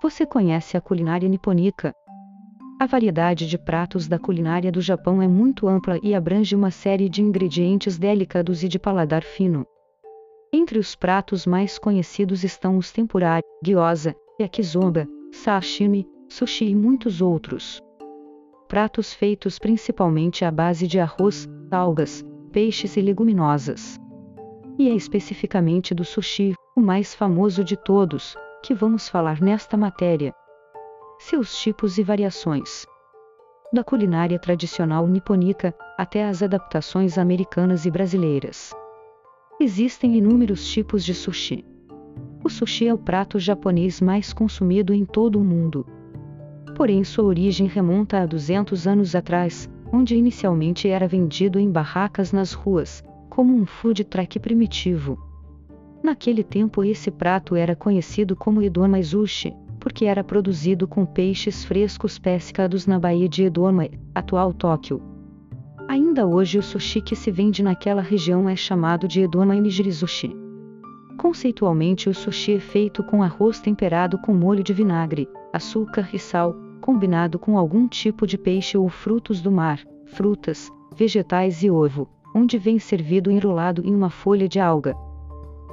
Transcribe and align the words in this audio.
Você 0.00 0.24
conhece 0.24 0.76
a 0.76 0.80
culinária 0.80 1.28
nipônica? 1.28 1.92
A 2.80 2.86
variedade 2.86 3.48
de 3.48 3.58
pratos 3.58 4.06
da 4.06 4.16
culinária 4.16 4.70
do 4.70 4.80
Japão 4.80 5.20
é 5.20 5.26
muito 5.26 5.66
ampla 5.66 5.98
e 6.04 6.14
abrange 6.14 6.54
uma 6.54 6.70
série 6.70 7.08
de 7.08 7.20
ingredientes 7.20 7.98
delicados 7.98 8.62
e 8.62 8.68
de 8.68 8.78
paladar 8.78 9.24
fino. 9.24 9.66
Entre 10.52 10.78
os 10.78 10.94
pratos 10.94 11.44
mais 11.44 11.80
conhecidos 11.80 12.44
estão 12.44 12.78
os 12.78 12.92
tempura, 12.92 13.40
gyoza, 13.60 14.14
yakisoba, 14.40 15.08
sashimi, 15.32 16.06
sushi 16.28 16.66
e 16.66 16.74
muitos 16.76 17.20
outros. 17.20 17.82
Pratos 18.68 19.12
feitos 19.12 19.58
principalmente 19.58 20.44
à 20.44 20.50
base 20.52 20.86
de 20.86 21.00
arroz, 21.00 21.48
algas, 21.72 22.24
peixes 22.52 22.96
e 22.96 23.00
leguminosas. 23.00 23.98
E 24.78 24.88
é 24.88 24.94
especificamente 24.94 25.92
do 25.92 26.04
sushi, 26.04 26.54
o 26.76 26.80
mais 26.80 27.16
famoso 27.16 27.64
de 27.64 27.76
todos, 27.76 28.36
que 28.62 28.74
vamos 28.74 29.08
falar 29.08 29.40
nesta 29.40 29.76
matéria. 29.76 30.34
Seus 31.18 31.56
tipos 31.60 31.98
e 31.98 32.02
variações. 32.02 32.86
Da 33.72 33.84
culinária 33.84 34.38
tradicional 34.38 35.06
nipônica 35.06 35.74
até 35.96 36.24
as 36.24 36.42
adaptações 36.42 37.18
americanas 37.18 37.86
e 37.86 37.90
brasileiras. 37.90 38.74
Existem 39.60 40.16
inúmeros 40.16 40.68
tipos 40.68 41.04
de 41.04 41.14
sushi. 41.14 41.64
O 42.44 42.48
sushi 42.48 42.88
é 42.88 42.94
o 42.94 42.98
prato 42.98 43.38
japonês 43.38 44.00
mais 44.00 44.32
consumido 44.32 44.92
em 44.92 45.04
todo 45.04 45.40
o 45.40 45.44
mundo. 45.44 45.86
Porém, 46.76 47.02
sua 47.04 47.24
origem 47.24 47.66
remonta 47.66 48.22
a 48.22 48.26
200 48.26 48.86
anos 48.86 49.14
atrás, 49.14 49.68
onde 49.92 50.16
inicialmente 50.16 50.88
era 50.88 51.08
vendido 51.08 51.58
em 51.58 51.70
barracas 51.70 52.32
nas 52.32 52.52
ruas, 52.52 53.02
como 53.28 53.54
um 53.54 53.66
food 53.66 54.04
truck 54.04 54.38
primitivo. 54.38 55.27
Naquele 56.02 56.44
tempo 56.44 56.84
esse 56.84 57.10
prato 57.10 57.56
era 57.56 57.74
conhecido 57.74 58.36
como 58.36 58.62
Edoma 58.62 59.02
Sushi, 59.02 59.54
porque 59.80 60.04
era 60.04 60.22
produzido 60.22 60.86
com 60.86 61.04
peixes 61.04 61.64
frescos 61.64 62.18
pescados 62.18 62.86
na 62.86 62.98
Baía 62.98 63.28
de 63.28 63.44
Edoma, 63.44 63.88
atual 64.14 64.52
Tóquio. 64.52 65.02
Ainda 65.88 66.26
hoje 66.26 66.58
o 66.58 66.62
sushi 66.62 67.00
que 67.00 67.16
se 67.16 67.30
vende 67.30 67.62
naquela 67.62 68.02
região 68.02 68.48
é 68.48 68.54
chamado 68.54 69.08
de 69.08 69.22
Edoma 69.22 69.54
Nigiri 69.54 69.92
Sushi. 69.92 70.36
Conceitualmente 71.16 72.08
o 72.08 72.14
sushi 72.14 72.54
é 72.54 72.60
feito 72.60 73.02
com 73.02 73.22
arroz 73.22 73.60
temperado 73.60 74.18
com 74.18 74.32
molho 74.34 74.62
de 74.62 74.72
vinagre, 74.72 75.28
açúcar 75.52 76.08
e 76.12 76.18
sal, 76.18 76.54
combinado 76.80 77.38
com 77.38 77.58
algum 77.58 77.88
tipo 77.88 78.26
de 78.26 78.38
peixe 78.38 78.78
ou 78.78 78.88
frutos 78.88 79.40
do 79.40 79.50
mar, 79.50 79.82
frutas, 80.06 80.70
vegetais 80.94 81.62
e 81.62 81.70
ovo, 81.70 82.08
onde 82.34 82.56
vem 82.56 82.78
servido 82.78 83.30
enrolado 83.30 83.82
em 83.84 83.94
uma 83.94 84.10
folha 84.10 84.48
de 84.48 84.60
alga, 84.60 84.94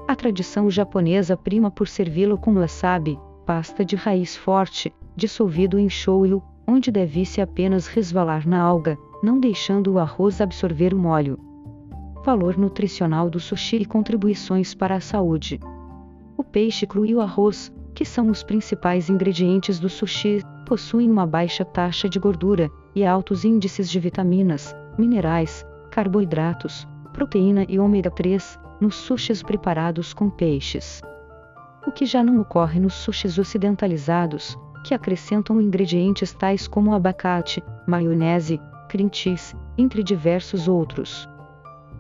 a 0.08 0.16
tradição 0.16 0.70
japonesa 0.70 1.36
prima 1.36 1.72
por 1.72 1.88
servi-lo 1.88 2.38
com 2.38 2.54
wasabi, 2.54 3.20
pasta 3.46 3.84
de 3.84 3.96
raiz 3.96 4.36
forte, 4.36 4.94
dissolvido 5.16 5.80
em 5.80 5.90
shoyu, 5.90 6.44
onde 6.68 6.92
deve-se 6.92 7.42
apenas 7.42 7.88
resvalar 7.88 8.48
na 8.48 8.60
alga, 8.62 8.98
não 9.24 9.40
deixando 9.40 9.94
o 9.94 10.00
arroz 10.00 10.42
absorver 10.42 10.94
o 10.94 10.98
molho. 10.98 11.40
Valor 12.24 12.58
nutricional 12.58 13.30
do 13.30 13.40
sushi 13.40 13.78
e 13.78 13.86
contribuições 13.86 14.76
para 14.76 14.96
a 14.96 15.00
saúde. 15.00 15.60
O 16.38 16.44
peixe 16.44 16.86
cru 16.86 17.06
e 17.06 17.16
o 17.16 17.22
arroz, 17.22 17.72
que 17.94 18.06
são 18.06 18.30
os 18.30 18.44
principais 18.44 19.10
ingredientes 19.10 19.80
do 19.80 19.90
sushi, 19.90 20.42
possuem 20.66 21.10
uma 21.10 21.26
baixa 21.26 21.64
taxa 21.64 22.10
de 22.10 22.20
gordura 22.20 22.70
e 22.94 23.06
altos 23.06 23.46
índices 23.46 23.90
de 23.90 24.00
vitaminas, 24.00 24.76
minerais, 24.98 25.66
carboidratos, 25.92 26.88
proteína 27.14 27.66
e 27.70 27.80
ômega 27.80 28.10
3, 28.12 28.60
nos 28.80 28.96
sushis 28.96 29.42
preparados 29.42 30.14
com 30.14 30.30
peixes. 30.30 31.02
O 31.88 31.92
que 31.92 32.06
já 32.06 32.24
não 32.24 32.40
ocorre 32.40 32.80
nos 32.80 32.94
sushis 32.94 33.38
ocidentalizados, 33.38 34.58
que 34.84 34.94
acrescentam 34.94 35.62
ingredientes 35.62 36.34
tais 36.34 36.68
como 36.68 36.94
abacate, 36.94 37.64
maionese, 37.88 38.60
cream 38.90 39.10
cheese, 39.12 39.56
entre 39.78 40.04
diversos 40.04 40.68
outros. 40.68 41.28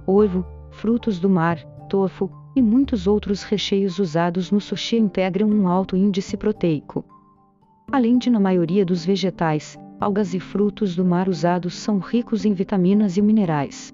Ovo, 0.06 0.46
frutos 0.72 1.20
do 1.20 1.30
mar, 1.30 1.58
tofu 1.90 2.30
e 2.56 2.62
muitos 2.62 3.08
outros 3.08 3.44
recheios 3.44 4.00
usados 4.00 4.52
no 4.52 4.62
sushi 4.62 4.98
integram 4.98 5.50
um 5.50 5.68
alto 5.68 5.96
índice 5.96 6.38
proteico. 6.38 7.04
Além 7.92 8.18
de 8.18 8.30
na 8.30 8.40
maioria 8.40 8.86
dos 8.86 9.06
vegetais, 9.06 9.78
algas 10.00 10.34
e 10.34 10.40
frutos 10.40 10.96
do 10.96 11.04
mar 11.04 11.28
usados 11.28 11.76
são 11.76 12.00
ricos 12.00 12.46
em 12.46 12.54
vitaminas 12.54 13.18
e 13.18 13.22
minerais. 13.22 13.94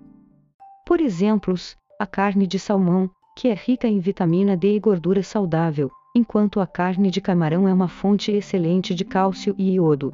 Por 0.85 1.00
exemplos, 1.00 1.77
a 2.01 2.07
carne 2.07 2.47
de 2.47 2.57
salmão, 2.57 3.07
que 3.38 3.47
é 3.47 3.53
rica 3.53 3.88
em 3.88 4.00
vitamina 4.00 4.57
D 4.57 4.75
e 4.75 4.79
gordura 4.79 5.22
saudável, 5.22 5.91
enquanto 6.16 6.59
a 6.59 6.66
carne 6.66 7.12
de 7.12 7.22
camarão 7.22 7.67
é 7.67 7.73
uma 7.73 7.88
fonte 7.88 8.31
excelente 8.31 8.95
de 8.95 9.06
cálcio 9.06 9.53
e 9.56 9.75
iodo. 9.75 10.12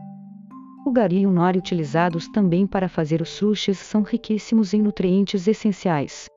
O 0.85 0.91
gari 0.91 1.21
e 1.21 1.25
o 1.25 1.31
nori 1.31 1.57
utilizados 1.57 2.27
também 2.27 2.67
para 2.67 2.89
fazer 2.89 3.21
os 3.21 3.29
sushis 3.29 3.77
são 3.77 4.01
riquíssimos 4.01 4.73
em 4.73 4.81
nutrientes 4.81 5.47
essenciais. 5.47 6.29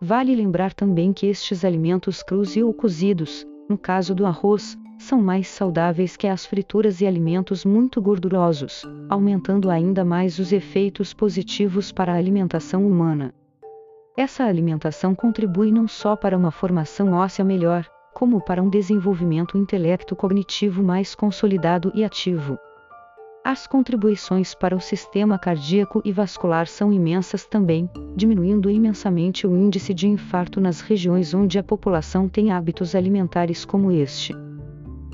Vale 0.00 0.32
lembrar 0.32 0.72
também 0.72 1.12
que 1.12 1.26
estes 1.26 1.64
alimentos 1.64 2.22
crus 2.22 2.54
e 2.54 2.62
ou 2.62 2.72
cozidos, 2.72 3.44
no 3.68 3.76
caso 3.76 4.14
do 4.14 4.24
arroz, 4.24 4.78
são 4.96 5.20
mais 5.20 5.48
saudáveis 5.48 6.16
que 6.16 6.28
as 6.28 6.46
frituras 6.46 7.00
e 7.00 7.06
alimentos 7.08 7.64
muito 7.64 8.00
gordurosos, 8.00 8.84
aumentando 9.08 9.70
ainda 9.70 10.04
mais 10.04 10.38
os 10.38 10.52
efeitos 10.52 11.12
positivos 11.12 11.90
para 11.90 12.12
a 12.12 12.16
alimentação 12.16 12.86
humana. 12.86 13.34
Essa 14.18 14.42
alimentação 14.42 15.14
contribui 15.14 15.70
não 15.70 15.86
só 15.86 16.16
para 16.16 16.36
uma 16.36 16.50
formação 16.50 17.12
óssea 17.12 17.44
melhor, 17.44 17.86
como 18.12 18.40
para 18.40 18.60
um 18.60 18.68
desenvolvimento 18.68 19.56
intelecto 19.56 20.16
cognitivo 20.16 20.82
mais 20.82 21.14
consolidado 21.14 21.92
e 21.94 22.02
ativo. 22.02 22.58
As 23.44 23.68
contribuições 23.68 24.56
para 24.56 24.74
o 24.74 24.80
sistema 24.80 25.38
cardíaco 25.38 26.02
e 26.04 26.10
vascular 26.10 26.66
são 26.66 26.92
imensas 26.92 27.46
também, 27.46 27.88
diminuindo 28.16 28.68
imensamente 28.68 29.46
o 29.46 29.56
índice 29.56 29.94
de 29.94 30.08
infarto 30.08 30.60
nas 30.60 30.80
regiões 30.80 31.32
onde 31.32 31.56
a 31.56 31.62
população 31.62 32.28
tem 32.28 32.50
hábitos 32.50 32.96
alimentares 32.96 33.64
como 33.64 33.92
este. 33.92 34.34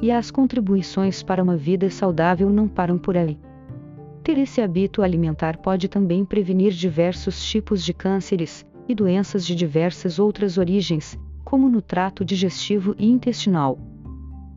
E 0.01 0.11
as 0.11 0.31
contribuições 0.31 1.23
para 1.23 1.43
uma 1.43 1.59
vida 1.59 1.91
saudável 1.91 2.49
não 2.49 2.67
param 2.67 2.97
por 2.97 3.19
aí. 3.19 3.39
Ter 4.23 4.39
esse 4.39 4.63
hábito 4.63 5.03
alimentar 5.03 5.59
pode 5.59 5.89
também 5.89 6.25
prevenir 6.25 6.73
diversos 6.73 7.45
tipos 7.45 7.85
de 7.85 7.93
cânceres, 7.93 8.65
e 8.89 8.95
doenças 8.95 9.47
de 9.47 9.55
diversas 9.55 10.19
outras 10.19 10.59
origens, 10.59 11.19
como 11.45 11.69
no 11.69 11.81
trato 11.81 12.25
digestivo 12.25 12.95
e 12.99 13.07
intestinal. 13.07 13.79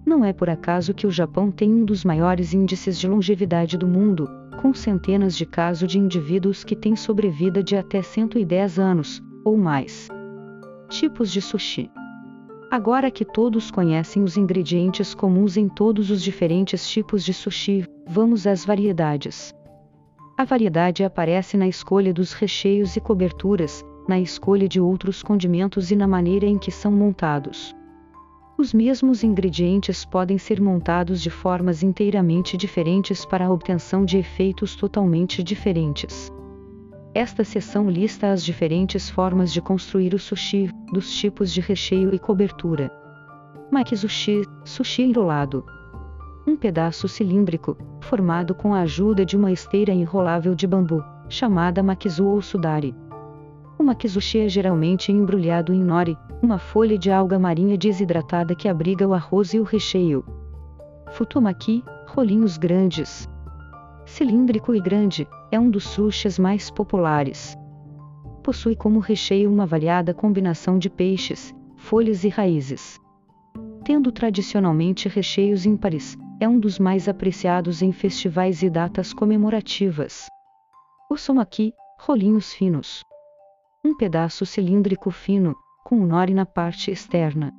Não 0.05 0.23
é 0.23 0.31
por 0.31 0.49
acaso 0.49 0.93
que 0.93 1.05
o 1.05 1.11
Japão 1.11 1.51
tem 1.51 1.73
um 1.73 1.83
dos 1.83 2.05
maiores 2.05 2.53
índices 2.53 2.97
de 2.97 3.07
longevidade 3.07 3.77
do 3.77 3.87
mundo, 3.87 4.29
com 4.61 4.73
centenas 4.73 5.35
de 5.35 5.45
casos 5.45 5.89
de 5.89 5.99
indivíduos 5.99 6.63
que 6.63 6.75
têm 6.75 6.95
sobrevida 6.95 7.61
de 7.61 7.75
até 7.75 8.01
110 8.01 8.79
anos, 8.79 9.21
ou 9.43 9.57
mais. 9.57 10.07
Tipos 10.89 11.31
de 11.31 11.41
sushi. 11.41 11.91
Agora 12.71 13.11
que 13.11 13.23
todos 13.23 13.71
conhecem 13.71 14.23
os 14.23 14.35
ingredientes 14.35 15.13
comuns 15.13 15.55
em 15.55 15.69
todos 15.69 16.09
os 16.09 16.21
diferentes 16.21 16.89
tipos 16.89 17.23
de 17.23 17.33
sushi, 17.33 17.85
vamos 18.07 18.47
às 18.47 18.65
variedades. 18.65 19.53
A 20.37 20.43
variedade 20.43 21.03
aparece 21.03 21.57
na 21.57 21.67
escolha 21.67 22.13
dos 22.13 22.33
recheios 22.33 22.95
e 22.95 23.01
coberturas, 23.01 23.83
na 24.07 24.19
escolha 24.19 24.67
de 24.67 24.79
outros 24.79 25.21
condimentos 25.21 25.91
e 25.91 25.95
na 25.95 26.07
maneira 26.07 26.45
em 26.45 26.57
que 26.57 26.71
são 26.71 26.91
montados. 26.91 27.75
Os 28.57 28.73
mesmos 28.73 29.23
ingredientes 29.23 30.03
podem 30.03 30.39
ser 30.39 30.59
montados 30.59 31.21
de 31.21 31.29
formas 31.29 31.83
inteiramente 31.83 32.57
diferentes 32.57 33.23
para 33.23 33.45
a 33.45 33.51
obtenção 33.51 34.03
de 34.03 34.17
efeitos 34.17 34.75
totalmente 34.75 35.43
diferentes. 35.43 36.31
Esta 37.13 37.43
seção 37.43 37.89
lista 37.89 38.31
as 38.31 38.43
diferentes 38.43 39.09
formas 39.09 39.53
de 39.53 39.61
construir 39.61 40.13
o 40.13 40.19
sushi, 40.19 40.71
dos 40.91 41.11
tipos 41.15 41.53
de 41.53 41.61
recheio 41.61 42.13
e 42.13 42.19
cobertura. 42.19 42.91
Makizushi, 43.71 44.43
sushi 44.63 45.03
enrolado. 45.03 45.63
Um 46.47 46.55
pedaço 46.55 47.07
cilíndrico, 47.07 47.77
formado 48.01 48.55
com 48.55 48.73
a 48.73 48.81
ajuda 48.81 49.25
de 49.25 49.35
uma 49.35 49.51
esteira 49.51 49.91
enrolável 49.91 50.55
de 50.55 50.65
bambu, 50.65 51.03
chamada 51.29 51.83
makizu 51.83 52.25
ou 52.25 52.41
sudari. 52.41 52.95
O 53.87 53.89
makizushi 53.89 54.39
é 54.39 54.49
geralmente 54.49 55.13
embrulhado 55.13 55.73
em 55.73 55.81
nori, 55.81 56.17
uma 56.41 56.59
folha 56.59 56.97
de 56.97 57.09
alga 57.09 57.39
marinha 57.39 57.77
desidratada 57.77 58.53
que 58.53 58.67
abriga 58.67 59.07
o 59.07 59.13
arroz 59.13 59.53
e 59.53 59.61
o 59.61 59.63
recheio. 59.63 60.25
Futomaki, 61.11 61.85
rolinhos 62.05 62.57
grandes. 62.57 63.29
Cilíndrico 64.05 64.75
e 64.75 64.81
grande, 64.81 65.25
é 65.49 65.57
um 65.57 65.69
dos 65.69 65.85
sushis 65.85 66.37
mais 66.37 66.69
populares. 66.69 67.57
Possui 68.43 68.75
como 68.75 68.99
recheio 68.99 69.49
uma 69.49 69.65
variada 69.65 70.13
combinação 70.13 70.77
de 70.77 70.89
peixes, 70.89 71.55
folhas 71.77 72.25
e 72.25 72.27
raízes. 72.27 72.99
Tendo 73.85 74.11
tradicionalmente 74.11 75.07
recheios 75.07 75.65
ímpares, 75.65 76.17
é 76.41 76.49
um 76.49 76.59
dos 76.59 76.77
mais 76.77 77.07
apreciados 77.07 77.81
em 77.81 77.93
festivais 77.93 78.61
e 78.61 78.69
datas 78.69 79.13
comemorativas. 79.13 80.27
O 81.09 81.15
somaki, 81.15 81.71
rolinhos 81.97 82.51
finos 82.51 83.01
um 83.87 83.95
pedaço 83.95 84.45
cilíndrico 84.45 85.09
fino, 85.09 85.55
com 85.85 85.95
um 85.95 86.05
nori 86.05 86.33
na 86.33 86.45
parte 86.45 86.91
externa. 86.91 87.53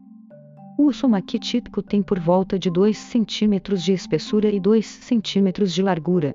O 0.79 0.85
usomaki 0.85 1.39
típico 1.39 1.83
tem 1.83 2.03
por 2.03 2.21
volta 2.21 2.59
de 2.59 2.71
2 2.71 2.97
cm 2.99 3.75
de 3.75 3.93
espessura 3.95 4.51
e 4.51 4.61
2 4.61 4.87
cm 5.09 5.65
de 5.65 5.83
largura. 5.83 6.35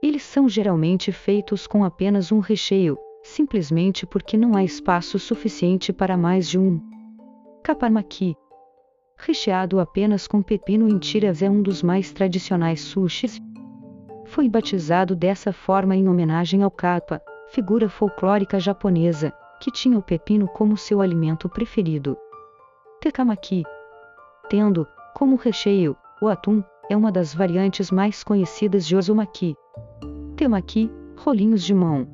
Eles 0.00 0.22
são 0.22 0.48
geralmente 0.48 1.10
feitos 1.10 1.66
com 1.66 1.82
apenas 1.82 2.30
um 2.30 2.38
recheio, 2.38 2.96
simplesmente 3.22 4.06
porque 4.06 4.36
não 4.36 4.56
há 4.56 4.62
espaço 4.62 5.18
suficiente 5.18 5.92
para 5.92 6.16
mais 6.16 6.48
de 6.48 6.56
um. 6.56 6.80
Kaparmaki. 7.64 8.36
Recheado 9.18 9.80
apenas 9.80 10.28
com 10.28 10.40
pepino 10.40 10.88
em 10.88 10.98
tiras 10.98 11.42
é 11.42 11.50
um 11.50 11.60
dos 11.60 11.82
mais 11.82 12.12
tradicionais 12.12 12.80
sushis. 12.80 13.40
Foi 14.26 14.48
batizado 14.48 15.16
dessa 15.16 15.52
forma 15.52 15.96
em 15.96 16.08
homenagem 16.08 16.62
ao 16.62 16.70
kappa, 16.70 17.20
figura 17.50 17.88
folclórica 17.88 18.60
japonesa, 18.60 19.32
que 19.60 19.72
tinha 19.72 19.98
o 19.98 20.02
pepino 20.02 20.46
como 20.46 20.76
seu 20.76 21.00
alimento 21.00 21.48
preferido. 21.48 22.16
Tekamaki. 23.00 23.64
Tendo, 24.48 24.86
como 25.14 25.34
recheio, 25.34 25.96
o 26.22 26.28
atum, 26.28 26.62
é 26.88 26.96
uma 26.96 27.10
das 27.10 27.34
variantes 27.34 27.90
mais 27.90 28.22
conhecidas 28.22 28.86
de 28.86 28.94
ozumaki. 28.94 29.56
Temaki, 30.36 30.90
rolinhos 31.18 31.64
de 31.64 31.74
mão. 31.74 32.06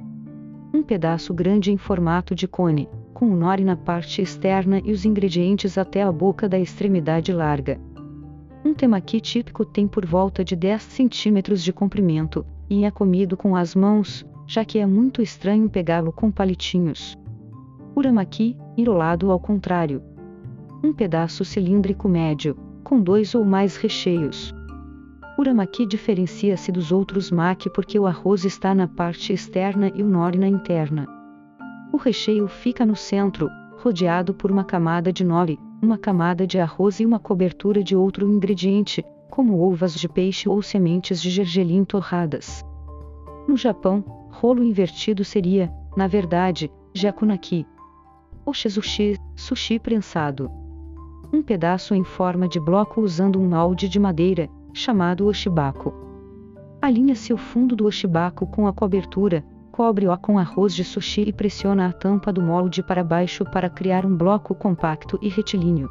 Um 0.72 0.82
pedaço 0.82 1.34
grande 1.34 1.70
em 1.70 1.76
formato 1.76 2.34
de 2.34 2.48
cone, 2.48 2.88
com 3.12 3.30
o 3.30 3.36
nori 3.36 3.64
na 3.64 3.76
parte 3.76 4.22
externa 4.22 4.80
e 4.82 4.90
os 4.90 5.04
ingredientes 5.04 5.76
até 5.76 6.02
a 6.02 6.10
boca 6.10 6.48
da 6.48 6.58
extremidade 6.58 7.30
larga. 7.30 7.78
Um 8.64 8.72
temaki 8.72 9.20
típico 9.20 9.66
tem 9.66 9.86
por 9.86 10.06
volta 10.06 10.42
de 10.42 10.56
10 10.56 10.82
centímetros 10.82 11.62
de 11.62 11.74
comprimento, 11.74 12.44
e 12.70 12.84
é 12.84 12.90
comido 12.90 13.36
com 13.36 13.54
as 13.54 13.74
mãos, 13.74 14.26
já 14.46 14.64
que 14.64 14.78
é 14.78 14.86
muito 14.86 15.20
estranho 15.20 15.68
pegá-lo 15.68 16.12
com 16.12 16.30
palitinhos. 16.30 17.16
Uramaki, 17.96 18.56
enrolado 18.76 19.30
ao 19.30 19.40
contrário. 19.40 20.02
Um 20.84 20.92
pedaço 20.92 21.44
cilíndrico 21.44 22.08
médio, 22.08 22.56
com 22.84 23.00
dois 23.00 23.34
ou 23.34 23.44
mais 23.44 23.76
recheios. 23.76 24.54
Uramaki 25.38 25.84
diferencia-se 25.84 26.70
dos 26.70 26.92
outros 26.92 27.30
maki 27.30 27.68
porque 27.70 27.98
o 27.98 28.06
arroz 28.06 28.44
está 28.44 28.74
na 28.74 28.86
parte 28.86 29.32
externa 29.32 29.90
e 29.94 30.02
o 30.02 30.06
nori 30.06 30.38
na 30.38 30.48
interna. 30.48 31.06
O 31.92 31.96
recheio 31.96 32.46
fica 32.46 32.86
no 32.86 32.94
centro, 32.94 33.48
rodeado 33.78 34.32
por 34.32 34.50
uma 34.50 34.64
camada 34.64 35.12
de 35.12 35.24
nori, 35.24 35.58
uma 35.82 35.98
camada 35.98 36.46
de 36.46 36.58
arroz 36.58 37.00
e 37.00 37.06
uma 37.06 37.18
cobertura 37.18 37.82
de 37.82 37.94
outro 37.94 38.26
ingrediente, 38.26 39.04
como 39.30 39.60
ovas 39.60 39.94
de 39.94 40.08
peixe 40.08 40.48
ou 40.48 40.62
sementes 40.62 41.20
de 41.20 41.30
gergelim 41.30 41.84
torradas. 41.84 42.64
No 43.46 43.56
Japão, 43.56 44.04
rolo 44.40 44.62
invertido 44.62 45.24
seria, 45.24 45.72
na 45.96 46.06
verdade, 46.06 46.70
jakunaki. 46.92 47.66
Oshizushi, 48.44 49.16
sushi 49.34 49.78
prensado. 49.78 50.50
Um 51.32 51.42
pedaço 51.42 51.94
em 51.94 52.04
forma 52.04 52.46
de 52.46 52.60
bloco 52.60 53.00
usando 53.00 53.40
um 53.40 53.48
molde 53.48 53.88
de 53.88 53.98
madeira, 53.98 54.48
chamado 54.74 55.26
oshibako. 55.26 55.94
Alinha-se 56.82 57.32
o 57.32 57.38
fundo 57.38 57.74
do 57.74 57.86
oshibako 57.86 58.46
com 58.46 58.66
a 58.66 58.72
cobertura, 58.72 59.42
cobre-o 59.72 60.16
com 60.18 60.38
arroz 60.38 60.74
de 60.74 60.84
sushi 60.84 61.22
e 61.22 61.32
pressiona 61.32 61.88
a 61.88 61.92
tampa 61.92 62.30
do 62.30 62.42
molde 62.42 62.82
para 62.82 63.02
baixo 63.02 63.44
para 63.44 63.70
criar 63.70 64.04
um 64.04 64.14
bloco 64.14 64.54
compacto 64.54 65.18
e 65.22 65.28
retilíneo. 65.28 65.88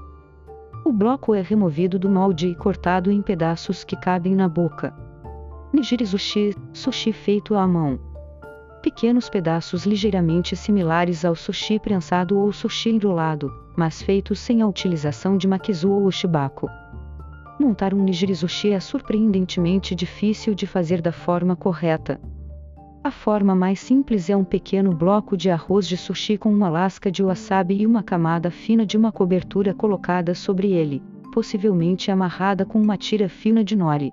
O 0.86 0.92
bloco 0.94 1.34
é 1.34 1.42
removido 1.42 1.98
do 1.98 2.08
molde 2.08 2.48
e 2.48 2.56
cortado 2.56 3.12
em 3.12 3.24
pedaços 3.24 3.84
que 3.84 3.96
cabem 3.96 4.36
na 4.36 4.48
boca. 4.48 4.94
Nigiri 5.74 6.06
sushi, 6.06 6.56
sushi 6.72 7.12
feito 7.12 7.56
à 7.56 7.68
mão. 7.68 8.15
Pequenos 8.86 9.28
pedaços 9.30 9.84
ligeiramente 9.84 10.56
similares 10.56 11.26
ao 11.26 11.34
sushi 11.34 11.80
prensado 11.80 12.38
ou 12.38 12.54
sushi 12.54 12.92
enrolado, 12.92 13.52
mas 13.76 14.00
feitos 14.00 14.38
sem 14.38 14.62
a 14.62 14.68
utilização 14.68 15.40
de 15.40 15.48
makizu 15.48 15.90
ou 15.90 16.06
oshibako. 16.06 16.70
Montar 17.60 17.96
um 17.96 18.04
nigirizushi 18.04 18.74
é 18.74 18.80
surpreendentemente 18.80 19.96
difícil 19.96 20.54
de 20.54 20.68
fazer 20.68 21.02
da 21.02 21.12
forma 21.12 21.56
correta. 21.56 22.22
A 23.04 23.10
forma 23.10 23.56
mais 23.56 23.80
simples 23.80 24.30
é 24.30 24.38
um 24.38 24.44
pequeno 24.44 24.94
bloco 24.94 25.36
de 25.36 25.50
arroz 25.50 25.88
de 25.88 25.98
sushi 25.98 26.38
com 26.38 26.54
uma 26.54 26.70
lasca 26.70 27.12
de 27.12 27.24
wasabi 27.24 27.82
e 27.82 27.88
uma 27.88 28.04
camada 28.04 28.52
fina 28.52 28.86
de 28.86 28.96
uma 28.96 29.12
cobertura 29.12 29.74
colocada 29.74 30.36
sobre 30.36 30.74
ele, 30.74 31.02
possivelmente 31.34 32.12
amarrada 32.12 32.68
com 32.68 32.80
uma 32.80 32.98
tira 32.98 33.28
fina 33.28 33.64
de 33.64 33.76
nori. 33.76 34.12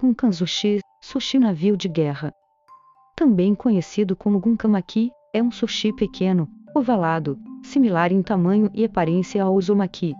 Gunkan 0.00 0.30
sushi, 0.30 0.78
sushi 1.02 1.40
navio 1.40 1.76
de 1.76 1.88
guerra. 1.88 2.32
Também 3.20 3.54
conhecido 3.54 4.16
como 4.16 4.40
gunkamaki, 4.40 5.10
é 5.30 5.42
um 5.42 5.50
sushi 5.50 5.92
pequeno, 5.92 6.48
ovalado, 6.74 7.38
similar 7.62 8.10
em 8.10 8.22
tamanho 8.22 8.70
e 8.72 8.82
aparência 8.82 9.42
ao 9.42 9.54
uzumaki. 9.54 10.14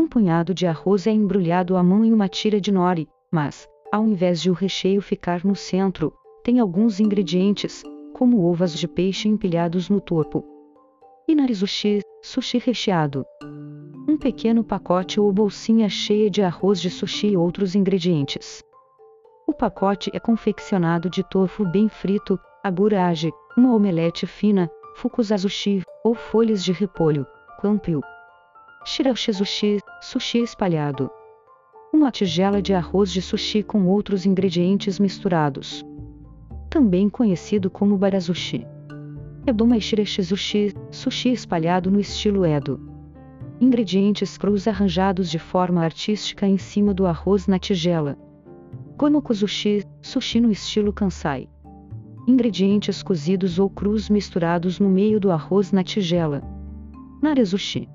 Um 0.00 0.08
punhado 0.08 0.54
de 0.54 0.66
arroz 0.66 1.06
é 1.06 1.10
embrulhado 1.10 1.76
à 1.76 1.82
mão 1.82 2.02
em 2.06 2.14
uma 2.14 2.26
tira 2.26 2.58
de 2.58 2.72
nori, 2.72 3.06
mas, 3.30 3.68
ao 3.92 4.06
invés 4.06 4.40
de 4.40 4.50
o 4.50 4.54
recheio 4.54 5.02
ficar 5.02 5.44
no 5.44 5.54
centro, 5.54 6.10
tem 6.42 6.58
alguns 6.58 7.00
ingredientes, 7.00 7.82
como 8.14 8.46
ovas 8.50 8.72
de 8.72 8.88
peixe 8.88 9.28
empilhados 9.28 9.90
no 9.90 10.00
topo. 10.00 10.42
Inarizushi, 11.28 12.00
sushi 12.22 12.56
recheado. 12.56 13.26
Um 14.08 14.16
pequeno 14.16 14.64
pacote 14.64 15.20
ou 15.20 15.30
bolsinha 15.30 15.90
cheia 15.90 16.30
de 16.30 16.40
arroz 16.40 16.80
de 16.80 16.88
sushi 16.88 17.32
e 17.32 17.36
outros 17.36 17.74
ingredientes. 17.74 18.64
Pacote 19.58 20.10
é 20.12 20.20
confeccionado 20.20 21.08
de 21.08 21.22
tofu 21.22 21.64
bem 21.64 21.88
frito, 21.88 22.38
agurage, 22.62 23.32
uma 23.56 23.74
omelete 23.74 24.26
fina, 24.26 24.70
fukuzazushi, 24.96 25.82
ou 26.04 26.14
folhas 26.14 26.62
de 26.62 26.72
repolho, 26.72 27.26
quampio, 27.58 28.02
Shirashizushi, 28.84 29.80
sushi 30.00 30.42
espalhado. 30.42 31.10
Uma 31.90 32.10
tigela 32.10 32.60
de 32.60 32.74
arroz 32.74 33.10
de 33.10 33.22
sushi 33.22 33.62
com 33.62 33.86
outros 33.86 34.26
ingredientes 34.26 34.98
misturados. 35.00 35.82
Também 36.68 37.08
conhecido 37.08 37.70
como 37.70 37.96
barazushi. 37.96 38.66
Edoma 39.46 39.80
shirashizushi, 39.80 40.74
sushi 40.90 41.32
espalhado 41.32 41.90
no 41.90 41.98
estilo 41.98 42.44
Edo. 42.44 42.78
Ingredientes 43.58 44.36
crus 44.36 44.68
arranjados 44.68 45.30
de 45.30 45.38
forma 45.38 45.82
artística 45.82 46.46
em 46.46 46.58
cima 46.58 46.92
do 46.92 47.06
arroz 47.06 47.46
na 47.46 47.58
tigela. 47.58 48.18
Gomokuzushi, 48.96 49.84
sushi 50.00 50.40
no 50.40 50.50
estilo 50.50 50.90
Kansai. 50.90 51.48
Ingredientes 52.26 53.02
cozidos 53.02 53.58
ou 53.58 53.68
crus 53.68 54.08
misturados 54.08 54.80
no 54.80 54.88
meio 54.88 55.20
do 55.20 55.30
arroz 55.30 55.70
na 55.70 55.84
tigela. 55.84 56.42
Narezushi 57.22 57.88